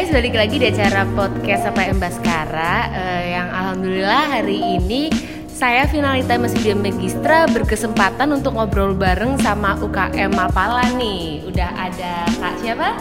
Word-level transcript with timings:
guys, 0.00 0.16
balik 0.16 0.32
lagi 0.32 0.56
di 0.56 0.64
acara 0.64 1.04
podcast 1.12 1.68
apa 1.68 1.92
Baskara 1.92 2.88
uh, 2.88 3.20
yang 3.20 3.52
alhamdulillah 3.52 4.32
hari 4.32 4.80
ini 4.80 5.12
saya 5.52 5.84
Finalita 5.84 6.40
Masih 6.40 6.72
Magistra 6.72 7.44
berkesempatan 7.52 8.32
untuk 8.32 8.56
ngobrol 8.56 8.96
bareng 8.96 9.36
sama 9.44 9.76
UKM 9.76 10.32
Mapala 10.32 10.88
nih. 10.96 11.44
Udah 11.44 11.68
ada 11.76 12.24
Kak 12.32 12.64
siapa? 12.64 12.96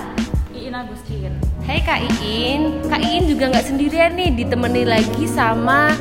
Iin 0.51 0.75
Agustin. 0.75 1.31
Hai 1.63 1.79
Kak 1.87 2.03
Iin, 2.19 2.83
Kak 2.91 2.99
Iin 2.99 3.31
juga 3.31 3.47
nggak 3.47 3.63
sendirian 3.71 4.19
nih, 4.19 4.35
ditemani 4.35 4.83
lagi 4.83 5.23
sama 5.23 5.95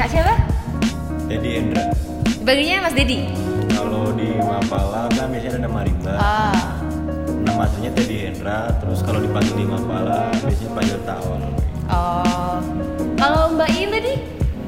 Kak 0.00 0.08
siapa? 0.08 0.32
Dedi 1.28 1.60
Endra. 1.60 1.92
Baginya 2.40 2.88
Mas 2.88 2.96
Dedi. 2.96 3.28
Kalau 3.76 4.16
di 4.16 4.32
Mapala 4.40 5.12
kan 5.12 5.28
biasanya 5.28 5.60
ada 5.60 5.68
nama 5.68 5.84
Rimba. 5.84 6.79
Aslinya 7.60 7.90
Teddy 7.92 8.16
Hendra. 8.24 8.72
Terus 8.80 9.00
kalau 9.00 9.20
dipanggil 9.20 9.54
di 9.54 9.64
Mapala 9.64 10.32
biasanya 10.34 10.70
panggil 10.72 10.98
Tawon. 11.04 11.40
Oh. 11.90 12.58
Kalau 13.14 13.52
Mbak 13.52 13.68
Iin 13.70 13.90
tadi 13.90 14.12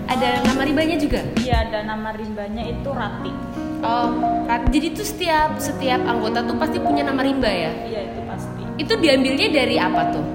ada 0.04 0.28
nama 0.44 0.62
ribanya 0.62 0.96
juga? 1.00 1.20
Iya, 1.40 1.56
ada 1.66 1.78
nama 1.82 2.12
rimbanya 2.12 2.62
itu 2.62 2.88
Rati. 2.90 3.32
Oh, 3.82 4.08
Rat- 4.44 4.70
jadi 4.70 4.92
tuh 4.92 5.02
setiap 5.02 5.58
setiap 5.58 6.04
anggota 6.04 6.44
tuh 6.44 6.54
pasti 6.54 6.78
punya 6.78 7.02
nama 7.02 7.18
rimba 7.18 7.48
ya? 7.48 7.72
Iya, 7.82 8.00
itu 8.12 8.20
pasti. 8.28 8.62
Itu 8.78 8.92
diambilnya 8.94 9.48
dari 9.50 9.74
apa 9.74 10.12
tuh? 10.12 10.26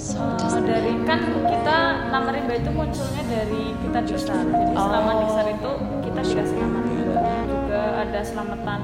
Eh, 0.00 0.60
dari 0.62 0.92
kan 1.02 1.18
kita 1.42 1.76
nama 2.08 2.28
rimba 2.30 2.52
itu 2.54 2.70
munculnya 2.70 3.22
dari 3.26 3.72
kita 3.80 3.98
disar. 4.04 4.44
Jadi 4.44 4.72
Oh. 4.76 4.84
selama 4.86 5.12
disar 5.24 5.46
itu 5.48 5.70
kita 6.04 6.20
dikasih 6.22 6.56
nama 6.60 6.78
rimba. 6.78 7.20
Juga 7.48 7.80
ada 8.04 8.20
selamatan 8.20 8.80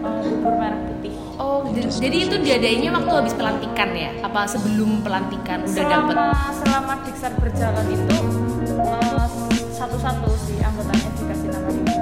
eh, 0.00 0.20
bubur 0.24 0.54
merah 0.56 0.80
putih. 0.88 1.14
Oh, 1.40 1.64
jadi 1.72 2.28
itu 2.28 2.36
diadainnya 2.36 2.92
waktu 2.92 3.12
habis 3.16 3.32
pelantikan 3.32 3.96
ya? 3.96 4.12
Apa 4.20 4.44
sebelum 4.44 5.00
pelantikan 5.00 5.64
udah 5.64 5.86
dapet? 5.88 6.16
selama 6.60 7.00
diksar 7.08 7.32
berjalan 7.40 7.86
itu 7.88 8.18
eh, 8.76 9.26
satu-satu 9.72 10.28
sih 10.44 10.60
anggotanya 10.60 11.08
dikasih 11.16 11.48
nama 11.48 11.68
rimba. 11.72 11.96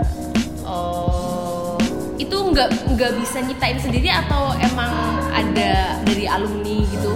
Oh, 0.67 1.79
itu 2.19 2.35
nggak 2.35 2.99
nggak 2.99 3.13
bisa 3.23 3.39
nyiptain 3.47 3.79
sendiri 3.79 4.11
atau 4.11 4.59
emang 4.59 4.91
ada 5.31 6.03
dari 6.03 6.27
alumni 6.27 6.83
gitu? 6.91 7.15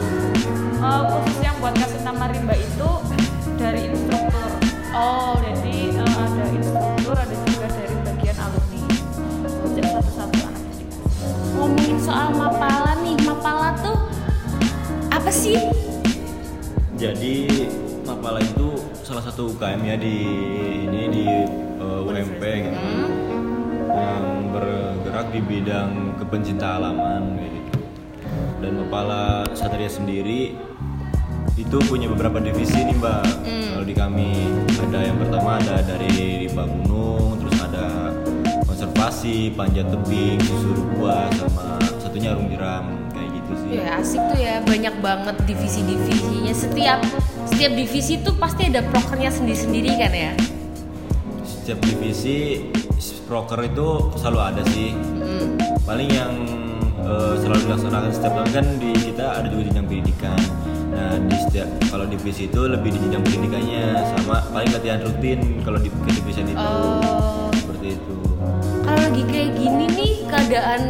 Eh, 0.78 1.02
khusus 1.10 1.38
yang 1.42 1.58
buat 1.58 1.74
kasih 1.74 2.06
nama 2.06 2.30
rimba 2.30 2.54
itu 2.54 2.90
dari 3.58 3.90
instruktur. 3.90 4.50
Oh, 4.94 5.34
jadi 5.42 5.61
Jadi 17.22 17.70
Mapala 18.02 18.42
itu 18.42 18.74
salah 19.06 19.22
satu 19.22 19.54
UKM 19.54 19.78
ya 19.86 19.94
di 19.94 20.18
ini 20.90 21.02
di 21.06 21.26
uh, 21.78 22.02
UMP 22.02 22.42
gitu. 22.42 22.74
Hmm? 22.74 23.10
yang 23.94 24.50
bergerak 24.50 25.30
di 25.30 25.38
bidang 25.46 26.18
kepencinta 26.18 26.82
alaman 26.82 27.38
kayak 27.38 27.52
gitu. 27.62 27.78
Dan 28.58 28.72
Mapala 28.74 29.46
Satria 29.54 29.86
sendiri 29.86 30.58
itu 31.54 31.76
punya 31.86 32.10
beberapa 32.10 32.42
divisi 32.42 32.90
nih 32.90 32.98
mbak. 32.98 33.22
Hmm. 33.46 33.70
Kalau 33.70 33.86
di 33.86 33.94
kami 33.94 34.30
ada 34.82 34.98
yang 35.06 35.18
pertama 35.22 35.62
ada 35.62 35.78
dari 35.78 36.42
rimba 36.42 36.66
gunung, 36.66 37.38
terus 37.38 37.54
ada 37.62 38.10
konservasi, 38.66 39.54
panjat 39.54 39.86
tebing, 39.94 40.42
susur 40.42 40.74
buah, 40.98 41.30
sama 41.38 41.78
satunya 42.02 42.34
arung 42.34 42.50
jeram. 42.50 43.11
Ya 43.72 43.96
asik 43.96 44.20
tuh 44.28 44.36
ya, 44.36 44.60
banyak 44.60 44.94
banget 45.00 45.36
divisi-divisinya. 45.48 46.52
Setiap 46.52 47.00
setiap 47.48 47.72
divisi 47.72 48.20
tuh 48.20 48.36
pasti 48.36 48.68
ada 48.68 48.84
prokernya 48.84 49.32
sendiri-sendiri 49.32 49.90
kan 49.96 50.12
ya? 50.12 50.32
Setiap 51.42 51.80
divisi 51.80 52.68
proker 53.24 53.64
itu 53.64 54.12
selalu 54.14 54.38
ada 54.38 54.62
sih. 54.68 54.92
Hmm. 54.92 55.56
paling 55.82 56.06
yang 56.06 56.32
eh, 57.00 57.34
selalu 57.40 57.66
dilaksanakan 57.66 58.10
setiap 58.12 58.32
tahun 58.36 58.50
kan 58.52 58.66
di 58.78 58.90
kita 58.94 59.26
ada 59.34 59.46
juga 59.48 59.62
jenjang 59.66 59.86
pendidikan 59.88 60.38
nah 60.92 61.16
di 61.18 61.36
setiap 61.40 61.68
kalau 61.88 62.04
divisi 62.04 62.46
itu 62.46 62.60
lebih 62.68 62.92
di 62.92 62.98
jenjang 63.02 63.24
pendidikannya 63.24 63.84
sama 64.12 64.44
paling 64.52 64.70
latihan 64.70 65.00
rutin 65.00 65.40
kalau 65.64 65.80
di 65.80 65.88
kedivisian 65.88 66.46
itu 66.46 66.60
Oh. 66.60 67.48
seperti 67.50 67.96
itu 67.96 68.14
Kalau 68.82 69.00
lagi 69.00 69.22
kayak 69.26 69.50
gini 69.56 69.84
nih 69.90 70.12
keadaan 70.28 70.82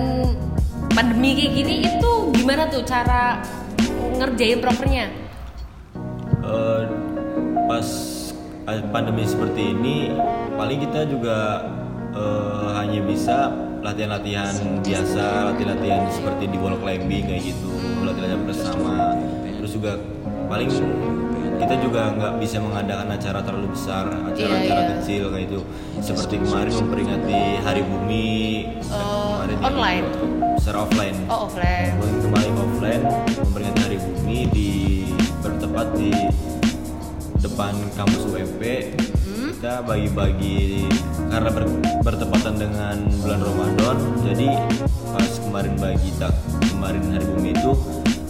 pandemi 0.92 1.30
kayak 1.36 1.52
gini 1.56 1.74
itu 1.88 2.10
gimana 2.36 2.68
tuh 2.68 2.84
cara 2.84 3.40
ngerjain 4.20 4.60
prokernya? 4.60 5.06
Eh, 6.42 6.82
pas 7.66 7.86
pandemi 8.92 9.24
seperti 9.26 9.74
ini 9.74 10.12
paling 10.54 10.78
kita 10.84 11.08
juga 11.08 11.66
eh, 12.14 12.68
hanya 12.78 13.00
bisa 13.02 13.50
latihan-latihan 13.82 14.54
biasa 14.78 15.50
latihan-latihan 15.50 16.06
seperti 16.14 16.46
di 16.46 16.56
wall 16.60 16.78
climbing 16.78 17.26
kayak 17.26 17.50
gitu 17.50 17.72
latihan 18.06 18.38
bersama 18.46 19.18
terus 19.58 19.74
juga 19.74 19.98
paling 20.46 20.70
kita 21.62 21.74
juga 21.78 22.10
nggak 22.10 22.32
bisa 22.36 22.58
mengadakan 22.58 23.08
acara 23.08 23.38
terlalu 23.40 23.68
besar 23.70 24.04
acara-acara 24.04 24.58
Iya, 24.74 24.82
iya. 24.82 24.92
kecil 24.98 25.22
kayak 25.28 25.44
itu 25.46 25.58
seperti 26.00 26.34
kemarin 26.40 26.72
memperingati 26.76 27.40
Hari 27.60 27.82
Bumi 27.82 28.30
Oh, 28.88 29.38
kemarin 29.38 29.56
online? 29.62 30.04
itu 30.04 30.22
secara 30.58 30.78
offline 30.80 31.16
Oh 31.26 31.46
offline. 31.46 31.90
Kemarin 31.94 32.16
kemarin 32.20 32.52
offline 32.56 33.02
memperingati 33.40 33.80
Hari 33.80 33.98
Bumi 34.00 34.38
di 34.48 34.70
bertempat 35.38 35.86
di 35.94 36.10
depan 37.38 37.74
kampus 37.92 38.22
UMP 38.24 38.62
kita 39.52 39.82
bagi-bagi 39.82 40.86
karena 41.28 41.48
ber- 41.48 41.70
bertepatan 42.02 42.54
dengan 42.56 42.96
bulan 43.16 43.40
Ramadan 43.40 43.96
jadi 44.20 44.48
pas 45.08 45.30
kemarin 45.40 45.74
bagi 45.76 46.10
tak 46.16 46.34
kemarin 46.68 47.02
Hari 47.08 47.26
Bumi 47.28 47.50
itu 47.52 47.70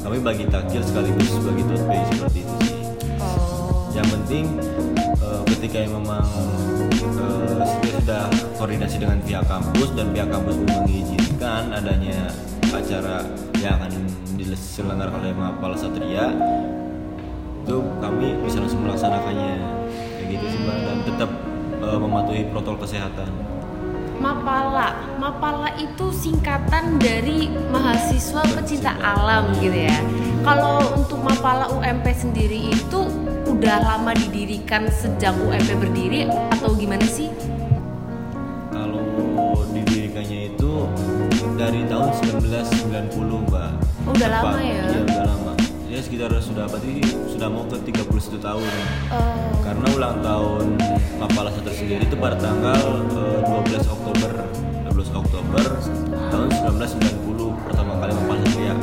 kami 0.03 0.19
bagi 0.19 0.45
takjil 0.47 0.83
sekaligus 0.83 1.31
bagi 1.39 1.63
penting 4.33 4.65
eh, 5.21 5.43
ketika 5.45 5.93
memang 5.93 6.25
kita 6.89 7.29
sudah 8.01 8.25
koordinasi 8.57 8.97
dengan 8.97 9.21
pihak 9.21 9.45
kampus 9.45 9.93
dan 9.93 10.09
pihak 10.09 10.29
kampus 10.33 10.57
mengizinkan 10.57 11.69
adanya 11.69 12.33
acara 12.73 13.29
yang 13.61 13.77
akan 13.77 13.93
diselenggarakan 14.41 15.21
oleh 15.21 15.37
Mapala 15.37 15.77
Satria 15.77 16.33
itu 17.61 17.77
kami 18.01 18.41
bisa 18.41 18.65
langsung 18.65 18.81
melaksanakannya. 18.89 19.53
Kayak 19.93 20.27
gitu 20.33 20.45
sih 20.49 20.61
Mbak. 20.65 20.77
Dan 20.81 20.97
tetap 21.13 21.31
eh, 21.85 21.99
mematuhi 22.01 22.43
protokol 22.49 22.89
kesehatan. 22.89 23.29
Mapala, 24.17 24.97
Mapala 25.21 25.77
itu 25.77 26.09
singkatan 26.09 26.97
dari 26.97 27.53
mahasiswa 27.69 28.41
pecinta 28.57 28.97
alam 28.97 29.53
gitu 29.61 29.77
ya. 29.77 29.99
Kalau 30.41 30.81
untuk 30.97 31.21
Mapala 31.21 31.69
UMP 31.69 32.09
sendiri 32.17 32.73
itu 32.73 33.32
udah 33.53 33.77
lama 33.85 34.17
didirikan 34.17 34.89
sejak 34.89 35.37
UMP 35.37 35.77
berdiri 35.77 36.25
atau 36.57 36.73
gimana 36.73 37.05
sih? 37.05 37.29
kalau 38.73 39.61
didirikannya 39.77 40.57
itu 40.57 40.73
dari 41.61 41.85
tahun 41.85 42.09
1990 43.13 43.13
Mbak. 43.53 43.71
Oh, 44.09 44.13
udah 44.17 44.29
lama 44.33 44.57
Tepat. 44.57 44.65
ya? 44.65 44.83
iya 44.89 45.01
udah 45.05 45.25
lama. 45.29 45.53
Ya 45.93 46.01
sekitar 46.01 46.33
sudah 46.41 46.65
berarti 46.73 47.05
sudah 47.29 47.49
mau 47.53 47.69
ke 47.69 47.77
31 47.93 48.41
tahun. 48.41 48.73
Oh, 49.13 49.53
karena 49.61 49.87
ulang 49.93 50.17
tahun 50.25 50.65
Mapala 51.21 51.53
Satria 51.53 51.77
sendiri 51.77 52.03
itu 52.09 52.17
pada 52.17 52.41
tanggal 52.41 53.05
eh, 53.13 53.41
12 53.45 53.85
Oktober. 53.85 54.31
12 54.89 55.13
Oktober 55.13 55.65
tahun 56.33 56.49
1990 56.81 57.69
pertama 57.69 57.93
kali 58.01 58.13
Mapala 58.17 58.41
Satria 58.49 58.75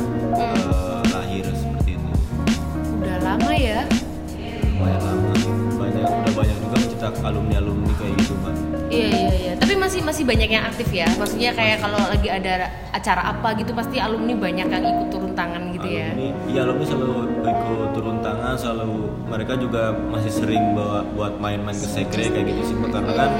mencetak 7.00 7.24
alumni 7.24 7.56
alumni 7.56 7.92
kayak 7.96 8.12
gitu 8.20 8.34
mbak 8.44 8.54
Iya 8.90 9.06
iya 9.06 9.30
iya. 9.30 9.52
Tapi 9.54 9.78
masih 9.78 10.02
masih 10.02 10.26
banyak 10.26 10.50
yang 10.50 10.66
aktif 10.66 10.90
ya. 10.90 11.06
Maksudnya 11.14 11.54
kayak 11.54 11.78
kalau 11.78 12.02
lagi 12.10 12.26
ada 12.26 12.66
acara 12.90 13.22
apa 13.30 13.54
gitu 13.54 13.70
pasti 13.70 14.02
alumni 14.02 14.34
banyak 14.34 14.66
yang 14.66 14.82
ikut 14.82 15.08
turun 15.14 15.30
tangan 15.30 15.70
gitu 15.78 15.86
ya. 15.94 16.10
alumni 16.10 16.34
iya 16.50 16.60
alumni 16.66 16.84
selalu 16.90 17.14
ikut 17.38 17.90
turun 17.94 18.18
tangan 18.18 18.54
selalu 18.58 19.14
mereka 19.30 19.54
juga 19.54 19.94
masih 20.10 20.32
sering 20.34 20.74
bawa 20.74 21.06
buat 21.14 21.38
main-main 21.38 21.78
ke 21.78 21.86
sekre 21.86 22.34
kayak 22.34 22.50
gitu 22.50 22.74
sih 22.74 22.76
karena 22.82 23.12
kan 23.14 23.30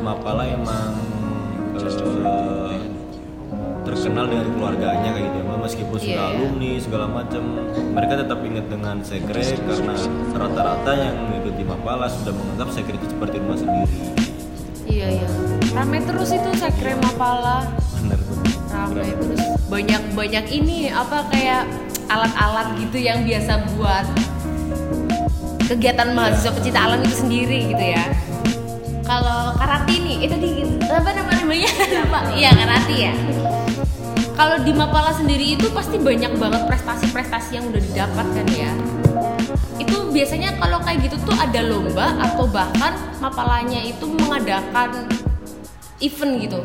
Mapala 0.00 0.48
emang 0.48 0.96
eh, 1.76 2.87
terkenal 3.88 4.24
dengan 4.26 4.46
keluarganya 4.52 5.10
kayak 5.10 5.26
gitu. 5.26 5.38
Meskipun 5.58 5.98
sudah 6.00 6.16
Iya. 6.24 6.32
alumni 6.32 6.70
segala 6.80 7.06
macam 7.06 7.42
mereka 7.92 8.14
tetap 8.16 8.38
ingat 8.40 8.66
dengan 8.68 8.96
sekre 9.02 9.42
karena 9.58 9.94
rata-rata 10.32 10.92
yang 10.94 11.14
mengikuti 11.20 11.60
Mapala 11.60 12.06
sudah 12.08 12.32
menganggap 12.32 12.68
sekre 12.72 12.94
itu 12.94 13.06
seperti 13.06 13.34
rumah 13.36 13.58
sendiri. 13.58 13.96
Iya 14.88 15.06
iya. 15.12 15.28
Ramai 15.74 16.00
terus 16.00 16.30
itu 16.30 16.50
sekre 16.54 16.96
Mapala. 16.96 17.68
benar 17.98 18.16
benar 18.16 18.54
Ramai 18.70 19.10
terus. 19.12 19.40
Banyak 19.68 20.02
banyak 20.14 20.44
ini 20.48 20.88
apa 20.88 21.28
kayak 21.28 21.68
alat-alat 22.08 22.80
gitu 22.80 22.96
yang 22.96 23.20
biasa 23.22 23.52
buat 23.76 24.06
kegiatan 25.68 26.16
mahasiswa 26.16 26.50
pecinta 26.56 26.80
alam 26.80 27.04
itu 27.04 27.16
sendiri 27.18 27.76
gitu 27.76 27.84
ya. 27.92 28.04
Kalau 29.04 29.52
karate 29.54 29.92
ini 29.92 30.24
eh 30.24 30.28
tadi 30.28 30.48
apa 30.80 31.10
nama 31.12 31.32
namanya? 31.34 31.68
Lupa. 31.92 32.20
Iya 32.32 32.50
karate 32.56 32.94
ya 32.96 33.12
kalau 34.38 34.62
di 34.62 34.70
Mapala 34.70 35.10
sendiri 35.10 35.58
itu 35.58 35.66
pasti 35.74 35.98
banyak 35.98 36.38
banget 36.38 36.62
prestasi-prestasi 36.64 37.58
yang 37.58 37.66
udah 37.66 37.82
didapatkan 37.82 38.46
ya 38.54 38.70
itu 39.76 39.96
biasanya 40.08 40.54
kalau 40.56 40.78
kayak 40.78 41.10
gitu 41.10 41.16
tuh 41.22 41.34
ada 41.34 41.60
lomba 41.60 42.14
atau 42.22 42.46
bahkan 42.46 42.94
Mapalanya 43.18 43.82
itu 43.82 44.06
mengadakan 44.06 45.10
event 45.98 46.34
gitu 46.38 46.60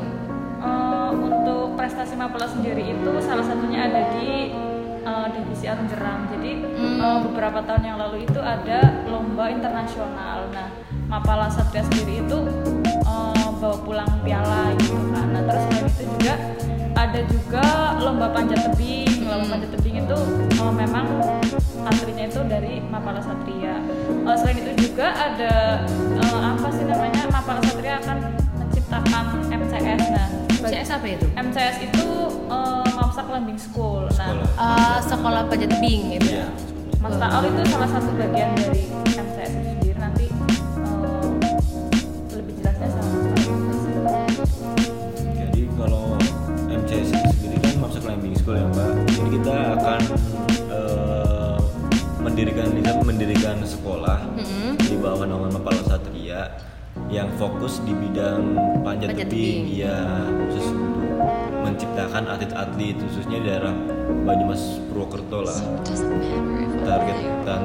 Eh, 0.63 1.11
untuk 1.11 1.75
prestasi 1.75 2.15
Mapala 2.15 2.47
sendiri 2.47 2.95
itu 2.95 3.11
salah 3.19 3.43
satunya 3.43 3.83
ada 3.83 4.15
di 4.15 4.55
eh, 5.03 5.27
divisi 5.35 5.67
Arung 5.67 5.91
Jeram. 5.91 6.23
Jadi 6.31 6.63
Hmm. 6.63 7.03
eh, 7.03 7.19
beberapa 7.27 7.59
tahun 7.59 7.83
yang 7.83 7.97
lalu 7.99 8.23
itu 8.23 8.39
ada 8.39 9.03
lomba 9.03 9.51
internasional. 9.51 10.47
Nah, 10.55 10.71
Mapala 11.11 11.51
Satria 11.51 11.83
sendiri 11.83 12.23
itu 12.23 12.37
eh, 13.03 13.47
bawa 13.59 13.75
pulang 13.83 14.07
piala 14.23 14.71
gitu 14.79 14.95
kan. 15.11 15.35
Nah, 15.35 15.43
terus 15.43 15.63
selain 15.67 15.83
itu 15.83 16.03
juga 16.15 16.33
ada 17.03 17.19
juga 17.27 17.65
lomba 17.99 18.31
panjat 18.31 18.59
tebing. 18.71 19.27
Lomba 19.27 19.43
Hmm. 19.43 19.51
panjat 19.59 19.69
tebing 19.75 19.95
itu 19.99 20.19
eh, 20.55 20.73
memang 20.73 21.05
atletnya 21.83 22.25
itu 22.31 22.39
dari 22.47 22.79
Mapala 22.87 23.19
Satria. 23.19 23.75
Eh, 24.23 24.35
selain 24.39 24.57
itu 24.63 24.71
juga 24.87 25.11
ada 25.11 25.83
eh, 25.91 26.39
apa 26.39 26.67
sih 26.71 26.85
namanya 26.87 27.27
Mapala 27.27 27.59
Satria 27.59 27.99
akan 27.99 28.17
menciptakan 28.55 29.25
MCS. 29.51 30.01
Nah, 30.15 30.27
CS 30.63 30.89
apa 30.95 31.07
itu? 31.11 31.27
MCS 31.35 31.77
itu 31.83 32.07
uh, 32.47 32.87
Mamsa 32.95 33.27
Climbing 33.27 33.59
School. 33.59 34.07
Nah, 34.15 34.31
Sekolah. 34.31 34.47
Eh, 34.63 34.97
sekolah 35.03 35.41
panjat 35.51 35.69
tebing 35.75 36.01
gitu 36.15 36.39
Iya. 36.39 36.47
Mas 37.03 37.19
Taal 37.19 37.43
itu 37.51 37.61
salah 37.67 37.89
satu 37.91 38.15
bagian 38.15 38.55
dari 38.55 38.87
MCS 39.03 39.32
School 48.43 48.59
ya 48.59 48.67
Mbak. 48.75 48.91
Jadi 49.07 49.29
kita 49.39 49.55
akan 49.79 50.01
eh, 50.67 51.57
mendirikan 52.19 52.67
mendirikan 53.07 53.55
sekolah 53.63 54.19
Mm-mm. 54.35 54.75
di 54.83 54.99
bawah 54.99 55.23
naungan 55.23 55.55
Mapala 55.55 55.79
Satria 55.87 56.51
yang 57.07 57.31
fokus 57.39 57.79
di 57.87 57.95
bidang 57.95 58.59
panjat, 58.83 59.15
Panjat 59.15 59.31
tebing, 59.31 59.63
tebing. 59.71 59.79
ya 59.79 59.95
khusus 60.43 60.75
untuk 60.75 61.07
menciptakan 61.63 62.23
atlet-atlet 62.27 62.99
khususnya 62.99 63.37
di 63.39 63.47
daerah 63.47 63.71
Banyumas 64.27 64.75
Purwokerto 64.91 65.47
lah. 65.47 65.59
Target 66.83 67.17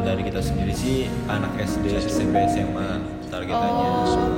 dari 0.07 0.23
kita 0.23 0.39
sendiri 0.39 0.71
sih 0.79 1.11
anak 1.27 1.59
SD, 1.59 1.91
SMP, 2.07 2.39
SMA 2.47 3.03
targetannya. 3.35 4.38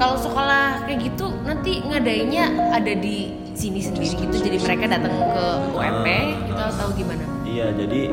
Kalau 0.00 0.16
sekolah 0.16 0.88
kayak 0.88 1.12
gitu 1.12 1.28
nanti 1.44 1.84
ngadainnya 1.84 2.72
ada 2.72 2.88
di 2.96 3.36
sini 3.52 3.84
sendiri 3.84 4.16
gitu 4.16 4.32
jadi 4.40 4.56
mereka 4.56 4.88
datang 4.88 5.12
ke 5.12 5.44
UMP 5.76 6.08
gitu 6.48 6.62
atau 6.72 6.88
gimana? 6.96 7.24
Iya, 7.44 7.68
jadi 7.76 8.08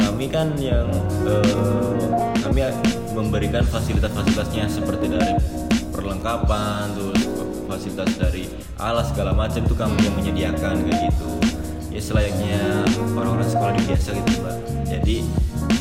kami 0.00 0.32
kan 0.32 0.56
yang 0.56 0.88
eh, 1.28 2.00
kami 2.40 2.64
memberikan 3.12 3.68
fasilitas-fasilitasnya 3.68 4.64
seperti 4.72 5.12
dari 5.12 5.36
perlengkapan, 5.92 6.96
terus 6.96 7.20
fasilitas 7.68 8.16
dari 8.16 8.48
alas 8.80 9.12
segala 9.12 9.36
macam 9.36 9.60
itu 9.60 9.76
kami 9.76 10.00
yang 10.00 10.16
menyediakan 10.16 10.88
kayak 10.88 11.12
gitu. 11.12 11.28
Ya 11.92 12.00
selayaknya 12.00 12.88
orang-orang 13.12 13.44
sekolah 13.44 13.76
di 13.76 13.82
biasa 13.92 14.16
gitu, 14.16 14.40
Mbak. 14.40 14.56
Jadi 14.88 15.16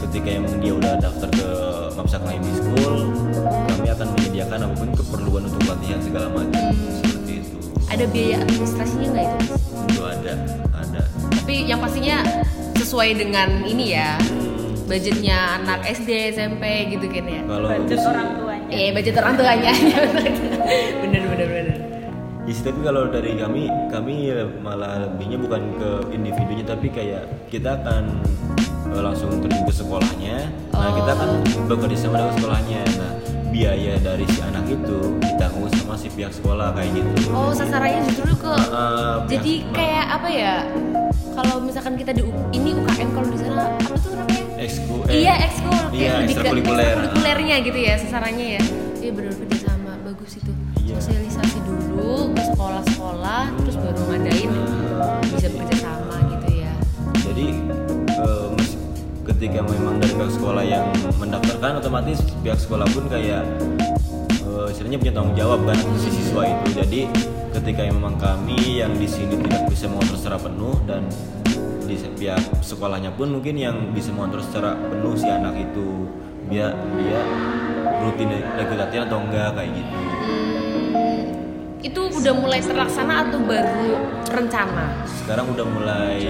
ketika 0.03 0.29
emang 0.35 0.59
dia 0.59 0.75
udah 0.75 0.99
daftar 0.99 1.31
ke 1.31 1.49
Mapsa 1.95 2.19
Climbing 2.19 2.55
School, 2.59 2.95
menyediakan 4.39 4.71
apa 4.71 4.75
pun 4.79 4.89
keperluan 4.95 5.43
untuk 5.51 5.63
latihan 5.67 5.99
segala 5.99 6.27
macam 6.31 6.63
seperti 7.03 7.31
itu. 7.43 7.55
Ada 7.91 8.05
biaya 8.07 8.35
administrasinya 8.39 9.07
nggak 9.11 9.25
itu? 9.27 9.45
Tentu 9.67 10.01
ada, 10.07 10.33
ada. 10.79 11.01
Tapi 11.43 11.55
yang 11.67 11.79
pastinya 11.83 12.17
sesuai 12.79 13.09
dengan 13.19 13.49
ini 13.67 13.99
ya 13.99 14.15
budgetnya 14.87 15.59
anak 15.59 15.83
SD 15.91 16.39
SMP 16.39 16.63
gitu 16.95 17.05
kan 17.11 17.25
ya. 17.27 17.41
Kalau 17.43 17.67
Budget 17.67 17.99
orang 18.07 18.27
tuanya. 18.39 18.67
Eh 18.71 18.89
budget 18.95 19.15
orang 19.19 19.35
tuanya. 19.35 19.73
bener 21.03 21.21
bener 21.27 21.47
bener. 21.51 21.77
Ya 22.47 22.53
sih, 22.55 22.65
tapi 22.65 22.81
kalau 22.81 23.11
dari 23.11 23.37
kami, 23.37 23.69
kami 23.93 24.33
malah 24.63 25.05
lebihnya 25.05 25.37
bukan 25.37 25.69
ke 25.77 25.89
individunya, 26.09 26.65
tapi 26.65 26.89
kayak 26.89 27.27
kita 27.51 27.77
akan 27.77 28.25
eh, 28.89 29.01
langsung 29.05 29.29
terjun 29.37 29.67
ke 29.67 29.73
sekolahnya. 29.75 30.49
Nah, 30.73 30.79
Oh. 30.79 30.95
kita 30.97 31.11
akan 31.13 31.29
bekerja 31.69 31.97
sama 31.99 32.15
dengan 32.17 32.33
sekolahnya. 32.41 32.81
Nah, 32.97 33.11
biaya 33.49 33.97
dari 33.97 34.25
si 34.25 34.39
anak 34.39 34.65
itu 34.65 34.97
ditanggung 35.19 35.65
sama 35.73 35.93
si 35.93 36.07
pihak 36.07 36.29
sekolah 36.31 36.71
kayak 36.71 36.89
gitu. 36.93 37.09
Oh 37.29 37.49
sasarannya 37.51 38.05
justru 38.05 38.33
ke 38.35 38.53
pihak- 38.53 39.25
jadi 39.27 39.53
kayak 39.71 40.05
apa 40.11 40.29
ya? 40.29 40.55
Kalau 41.31 41.55
misalkan 41.59 41.95
kita 41.95 42.11
di 42.11 42.21
ini 42.51 42.69
UKM 42.73 43.09
kalau 43.09 43.27
di 43.27 43.37
sana 43.37 43.73
apa 43.73 43.95
tuh 43.95 44.11
namanya? 44.13 44.43
Eksku- 44.59 45.07
eh, 45.07 45.15
iya 45.19 45.33
ekskul 45.41 45.71
Iya, 45.89 46.13
ekstrakurikuler. 46.21 46.83
ekstrakurikulernya 46.99 47.55
gitu 47.63 47.79
ya 47.79 47.93
sasarannya 47.97 48.47
ya 48.51 48.61
iya 48.99 49.09
benar 49.09 49.31
kerja 49.33 49.57
sama 49.65 49.95
bagus 50.03 50.31
itu 50.35 50.51
Iya. 50.77 50.93
sosialisasi 50.93 51.57
dulu 51.63 52.35
ke 52.35 52.41
sekolah-sekolah 52.45 53.43
terus 53.55 53.75
baru 53.77 54.01
ngadain 54.05 54.51
bisa 55.25 55.47
bekerja 55.49 55.75
sama 55.79 56.15
gitu 56.29 56.47
ya 56.59 56.73
Jadi 57.23 57.45
ketika 59.39 59.63
memang 59.63 60.03
dari 60.03 60.11
pihak 60.19 60.35
sekolah 60.35 60.67
yang 60.67 60.91
mendaftarkan 61.15 61.79
otomatis 61.79 62.19
pihak 62.43 62.59
sekolah 62.59 62.83
pun 62.91 63.07
kayak 63.07 63.47
eh, 64.43 64.67
istilahnya 64.67 64.99
punya 64.99 65.13
tanggung 65.15 65.31
jawab 65.39 65.63
kan 65.63 65.79
si 65.95 66.11
siswa 66.11 66.43
itu. 66.43 66.75
Jadi 66.75 67.01
ketika 67.55 67.87
memang 67.87 68.19
kami 68.19 68.83
yang 68.83 68.91
di 68.99 69.07
sini 69.07 69.39
tidak 69.39 69.71
bisa 69.71 69.87
mengontrol 69.87 70.19
secara 70.19 70.43
penuh 70.43 70.75
dan 70.83 71.07
di 71.87 71.95
pihak 72.19 72.43
sekolahnya 72.59 73.15
pun 73.15 73.31
mungkin 73.31 73.55
yang 73.55 73.95
bisa 73.95 74.11
mengontrol 74.11 74.43
secara 74.43 74.75
penuh 74.75 75.15
si 75.15 75.31
anak 75.31 75.55
itu 75.55 75.87
dia 76.51 76.75
dia 76.99 77.21
rutin 78.03 78.43
latihan 78.75 79.07
atau 79.07 79.23
enggak 79.23 79.55
kayak 79.55 79.71
gitu. 79.71 79.97
Hmm, 80.91 81.19
itu 81.79 82.01
udah 82.11 82.33
mulai 82.35 82.59
terlaksana 82.59 83.31
atau 83.31 83.39
baru 83.39 84.03
rencana 84.35 85.07
Sekarang 85.07 85.47
udah 85.55 85.63
mulai 85.63 86.27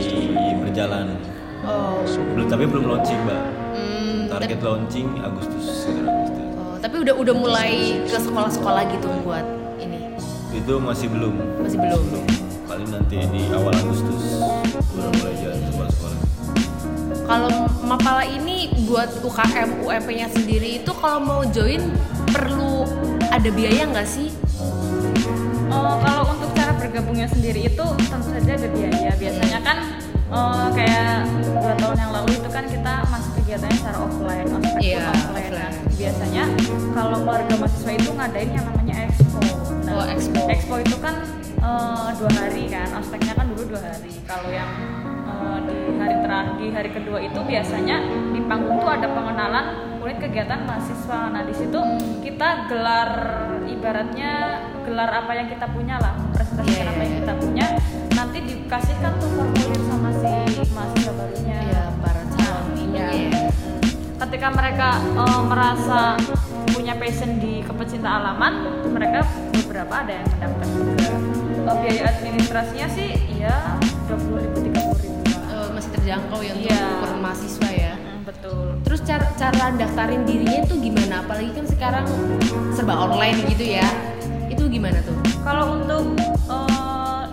berjalan. 0.61 1.38
Oh, 1.69 2.01
Belum 2.33 2.47
tapi 2.47 2.63
belum 2.65 2.83
launching, 2.88 3.19
Mbak. 3.23 3.43
hmm, 3.71 4.17
Target 4.27 4.59
launching 4.59 5.07
Agustus 5.19 5.63
sekitar 5.79 6.05
Agustus. 6.09 6.47
oh, 6.55 6.75
tapi 6.77 6.95
udah 6.99 7.13
udah 7.15 7.35
mulai 7.35 7.71
ke 8.03 8.17
sekolah-sekolah 8.17 8.83
gitu 8.89 9.07
buat 9.21 9.45
ini 9.77 10.17
Itu 10.51 10.79
masih 10.79 11.07
belum. 11.07 11.33
masih 11.59 11.77
belum 11.77 12.03
Paling 12.65 12.89
nanti 12.89 13.15
di 13.23 13.41
awal 13.49 13.73
Agustus 13.75 14.21
udah 14.91 15.11
mulai 15.15 15.33
jalan 15.35 15.59
sekolah-sekolah. 15.63 16.17
Kalau 17.23 17.51
Mapala 17.81 18.21
ini 18.21 18.57
buat 18.85 19.09
UKM 19.19 19.81
UMP-nya 19.81 20.27
sendiri 20.27 20.77
itu 20.77 20.91
kalau 20.93 21.17
mau 21.19 21.41
join 21.43 21.81
perlu 22.27 22.85
ada 23.27 23.49
biaya 23.49 23.85
nggak 23.85 24.05
sih? 24.05 24.29
Eh, 25.65 25.95
kalau 25.99 26.23
untuk 26.27 26.49
cara 26.53 26.73
bergabungnya 26.75 27.25
sendiri 27.25 27.65
itu 27.65 27.85
tentu 28.03 28.29
kan 30.29 30.38
eh, 30.38 30.67
kayak 30.77 31.13
dua 31.59 31.74
tahun 31.75 31.98
yang 31.98 32.12
lalu 32.13 32.29
itu 32.38 32.50
kan 32.50 32.63
kita 32.65 32.93
masih 33.09 33.31
kegiatannya 33.36 33.77
secara 33.77 33.98
offline, 34.00 34.48
ospek 34.48 34.81
Iya, 34.81 35.05
offline. 35.09 35.51
Nah, 35.51 35.69
offline. 35.74 35.98
biasanya 35.98 36.43
kalau 36.93 37.17
keluarga 37.19 37.53
mahasiswa 37.57 37.91
itu 37.91 38.09
ngadain 38.13 38.50
yang 38.53 38.65
namanya 38.65 38.95
expo. 39.05 39.41
Nah, 39.83 39.93
Oh, 40.00 40.05
expo. 40.05 40.41
Expo 40.48 40.75
itu 40.79 40.95
kan 41.01 41.15
eh, 41.59 42.07
dua 42.15 42.31
hari 42.38 42.63
kan, 42.69 42.88
ospeknya 42.95 43.33
kan 43.33 43.45
dulu 43.50 43.63
dua 43.74 43.81
hari. 43.83 44.12
Kalau 44.24 44.50
yang 44.50 44.69
eh, 45.25 45.57
di 45.65 45.75
hari 45.98 46.15
terakhir, 46.21 46.53
di 46.55 46.67
hari 46.71 46.89
kedua 46.93 47.17
itu 47.19 47.39
biasanya 47.41 47.98
di 48.31 48.38
panggung 48.49 48.81
tuh 48.81 48.89
ada 48.89 49.07
pengenalan 49.13 49.65
unit 50.01 50.17
kegiatan 50.17 50.65
mahasiswa. 50.65 51.29
Nah 51.29 51.45
di 51.45 51.53
situ 51.53 51.79
kita 52.25 52.65
gelar 52.65 53.11
ibaratnya 53.69 54.31
gelar 54.81 55.09
apa 55.13 55.31
yang 55.37 55.47
kita 55.53 55.69
punya 55.69 56.01
lah, 56.01 56.17
presentasikan 56.33 56.81
Iya, 56.81 56.89
apa 56.89 57.01
yang 57.05 57.13
iya, 57.13 57.19
kita 57.21 57.33
punya. 57.37 57.65
Nanti 58.17 58.37
dikasihkan 58.41 59.11
tuh 59.21 59.29
formulir 59.37 59.81
sama 59.85 60.09
si 60.17 60.65
mahasiswa 60.73 61.13
barunya. 61.13 61.57
Ya 61.69 61.83
para 62.01 62.23
calon 62.25 62.65
iya. 62.89 63.07
ya. 63.29 63.41
Ketika 64.17 64.47
mereka 64.49 64.89
eh, 64.97 65.41
merasa 65.45 66.17
punya 66.73 66.97
passion 66.97 67.37
di 67.37 67.61
kepecinta 67.61 68.09
alaman, 68.17 68.81
mereka 68.89 69.23
beberapa 69.53 69.93
ada 69.93 70.11
yang 70.17 70.27
mendaftar 70.33 70.67
juga. 70.73 71.09
Eh, 71.69 71.75
biaya 71.85 72.03
administrasinya 72.17 72.87
sih 72.89 73.09
ya 73.37 73.77
20 74.09 74.41
ribu 74.41 74.57
30 74.73 75.05
ribu 75.05 75.21
lah. 75.29 75.41
Eh, 75.53 75.67
masih 75.77 75.89
terjangkau 76.01 76.39
ya 76.41 76.51
untuk 76.57 76.71
Iya. 76.73 76.81
ukuran 76.97 77.19
mahasiswa 77.21 77.69
ya. 77.69 77.93
Betul. 78.29 78.77
Terus 78.86 79.01
cara 79.09 79.25
cara 79.41 79.74
daftarin 79.74 80.21
dirinya 80.21 80.62
itu 80.62 80.77
gimana? 80.77 81.25
Apalagi 81.25 81.50
kan 81.50 81.65
sekarang 81.65 82.05
serba 82.77 82.93
online 82.93 83.41
gitu 83.50 83.65
ya. 83.81 83.88
Itu 84.53 84.69
gimana 84.69 85.01
tuh? 85.01 85.17
Kalau 85.41 85.81
untuk 85.81 86.13
eh, 86.45 87.24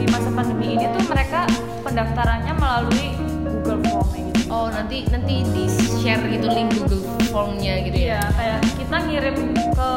di 0.00 0.04
masa 0.08 0.32
pandemi 0.32 0.80
ini 0.80 0.88
tuh 0.96 1.04
mereka 1.12 1.44
pendaftarannya 1.84 2.56
melalui 2.56 3.12
Oh 4.54 4.70
nanti 4.70 5.02
nanti 5.10 5.42
di 5.50 5.66
share 5.98 6.22
gitu 6.30 6.46
link 6.46 6.70
Google 6.78 7.02
Formnya 7.34 7.74
gitu 7.82 8.06
Iya, 8.06 8.22
ya. 8.22 8.30
kayak 8.38 8.60
kita 8.78 8.96
ngirim 9.02 9.36
ke 9.74 9.90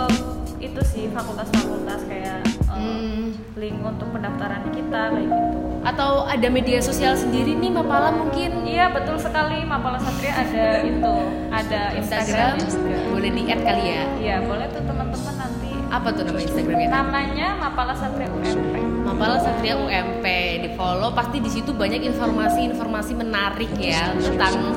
itu 0.58 0.82
sih 0.82 1.06
fakultas-fakultas 1.14 2.02
kayak 2.10 2.42
uh, 2.42 2.57
Hmm. 2.78 3.26
link 3.58 3.78
untuk 3.82 4.08
pendaftaran 4.14 4.70
kita 4.70 5.02
kayak 5.18 5.28
gitu. 5.28 5.58
Atau 5.82 6.28
ada 6.28 6.48
media 6.52 6.80
sosial 6.84 7.16
sendiri 7.16 7.56
nih 7.58 7.72
Mapala 7.72 8.12
mungkin 8.12 8.68
Iya 8.68 8.92
betul 8.92 9.18
sekali 9.18 9.64
Mapala 9.64 9.98
Satria 9.98 10.36
ada 10.36 10.84
itu, 10.84 11.16
ada 11.50 11.82
Instagram 11.96 12.60
Instagramnya 12.60 12.68
juga. 12.70 12.98
boleh 13.10 13.30
di 13.34 13.42
add 13.50 13.62
kali 13.64 13.84
ya. 13.88 14.04
Iya 14.20 14.36
boleh 14.46 14.68
tuh 14.70 14.84
teman-teman 14.84 15.36
nanti. 15.42 15.67
Apa 15.88 16.12
tuh 16.12 16.28
nama 16.28 16.40
Instagramnya? 16.40 16.90
Namanya 16.92 17.48
Mapala 17.60 17.96
Satria 17.96 18.28
UMP. 18.28 18.76
Mapala 19.08 19.40
Satria 19.40 19.80
UMP 19.80 20.26
di 20.62 20.70
follow 20.76 21.16
pasti 21.16 21.40
di 21.40 21.48
situ 21.48 21.72
banyak 21.72 22.04
informasi-informasi 22.12 23.16
menarik 23.16 23.72
ya 23.80 24.12
tentang 24.20 24.76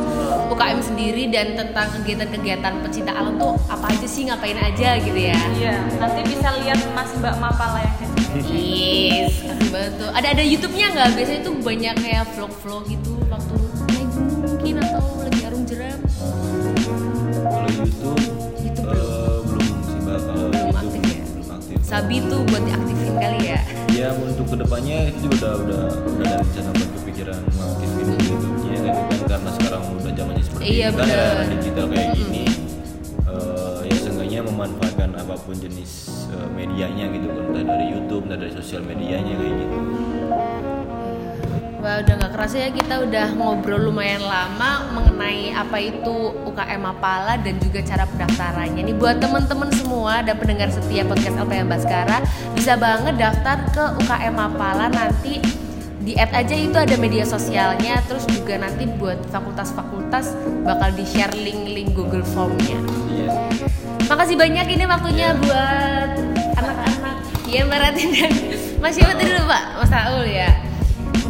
UKM 0.48 0.80
sendiri 0.80 1.26
dan 1.28 1.58
tentang 1.58 1.90
kegiatan-kegiatan 1.98 2.72
pecinta 2.86 3.12
alam 3.14 3.34
tuh 3.36 3.58
apa 3.66 3.90
aja 3.90 4.06
sih 4.06 4.30
ngapain 4.30 4.56
aja 4.56 5.02
gitu 5.02 5.18
ya. 5.18 5.38
Iya, 5.58 5.74
nanti 5.98 6.20
bisa 6.30 6.54
lihat 6.62 6.78
Mas 6.94 7.10
Mbak 7.18 7.34
Mapala 7.42 7.80
yang. 7.82 7.96
Yes, 8.46 9.42
tuh. 9.98 10.10
Ada 10.14 10.38
ada 10.38 10.42
YouTube-nya 10.46 10.94
nggak? 10.94 11.08
Biasanya 11.18 11.40
tuh 11.42 11.54
banyak 11.58 11.94
kayak 11.98 12.24
vlog-vlog 12.38 12.86
gitu 12.86 13.18
waktu 13.26 13.54
naik 13.90 14.08
gunung 14.14 14.38
mungkin 14.46 14.74
atau 14.78 15.19
Sabi 22.00 22.16
tuh 22.32 22.40
buat 22.48 22.64
diaktifin 22.64 23.12
kali 23.12 23.40
ya. 23.44 23.60
Ya 23.92 24.08
untuk 24.16 24.48
ke 24.48 24.56
depannya 24.56 25.12
itu 25.12 25.28
juga 25.28 25.52
udah 25.52 25.52
udah 25.60 25.82
udah 26.16 26.24
ada 26.24 26.36
rencana 26.40 26.70
buat 26.72 26.90
kepikiran 26.96 27.38
mengaktifin 27.52 28.06
YouTube-nya 28.16 28.78
tapi 28.80 29.02
kan 29.04 29.20
karena 29.28 29.50
sekarang 29.52 29.82
udah 29.92 30.12
zamannya 30.16 30.40
seperti 30.40 30.64
Iya, 30.64 30.86
ini 30.88 30.96
kan 30.96 31.04
bener. 31.04 31.20
era 31.20 31.44
digital 31.52 31.84
kayak 31.92 32.08
gini 32.16 32.44
eh, 33.26 33.78
ya 33.84 33.94
seenggaknya 34.00 34.40
memanfaatkan 34.48 35.10
apa 35.12 35.34
pun 35.36 35.56
jenis 35.60 35.92
eh, 36.32 36.48
medianya 36.50 37.04
gitu 37.12 37.26
kan 37.28 37.44
entah 37.52 37.64
dari 37.68 37.86
YouTube 37.92 38.22
entah 38.24 38.38
dari 38.40 38.52
sosial 38.56 38.80
medianya 38.80 39.34
kayak 39.36 39.54
gitu 39.60 39.76
Wah 41.80 42.04
udah 42.04 42.12
nggak 42.12 42.32
kerasa 42.36 42.56
ya 42.60 42.68
kita 42.68 43.08
udah 43.08 43.32
ngobrol 43.40 43.88
lumayan 43.88 44.20
lama 44.20 44.84
mengenai 44.92 45.48
apa 45.56 45.80
itu 45.80 46.28
UKM 46.44 46.76
Mapala 46.76 47.40
dan 47.40 47.56
juga 47.56 47.80
cara 47.80 48.04
pendaftarannya. 48.04 48.84
Nih 48.84 48.92
buat 49.00 49.16
temen-temen 49.16 49.72
semua 49.72 50.20
dan 50.20 50.36
pendengar 50.36 50.68
setia 50.68 51.08
podcast 51.08 51.40
LPM 51.40 51.72
Baskara 51.72 52.20
bisa 52.52 52.76
banget 52.76 53.16
daftar 53.16 53.64
ke 53.72 53.84
UKM 53.96 54.34
Mapala 54.36 54.92
nanti 54.92 55.40
di 56.04 56.12
add 56.20 56.36
aja 56.36 56.52
itu 56.52 56.76
ada 56.76 56.96
media 57.00 57.24
sosialnya 57.24 58.04
terus 58.04 58.28
juga 58.28 58.60
nanti 58.60 58.84
buat 59.00 59.16
fakultas-fakultas 59.32 60.36
bakal 60.68 60.92
di 60.92 61.08
share 61.08 61.32
link-link 61.32 61.96
Google 61.96 62.28
Formnya. 62.28 62.76
iya 63.08 63.48
Makasih 64.04 64.36
banyak 64.36 64.68
ini 64.68 64.84
waktunya 64.84 65.32
buat 65.32 66.12
anak-anak 66.60 67.16
ya 67.48 67.64
Mbak 67.64 67.78
Ratin 67.80 68.08
dan 68.12 68.32
Mas 68.84 68.92
siapa 68.96 69.16
tadi 69.16 69.32
dulu 69.32 69.48
Pak? 69.48 69.64
Mas 69.80 69.92
Raul 69.92 70.28
ya 70.28 70.69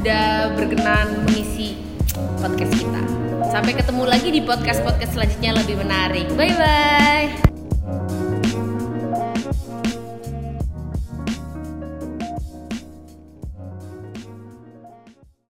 Udah 0.00 0.56
berkenan 0.56 1.28
mengisi 1.28 1.76
podcast 2.40 2.72
kita. 2.72 3.04
Sampai 3.52 3.76
ketemu 3.76 4.08
lagi 4.08 4.32
di 4.32 4.40
podcast-podcast 4.40 5.12
selanjutnya 5.12 5.60
lebih 5.60 5.76
menarik. 5.76 6.24
Bye-bye 6.40 7.49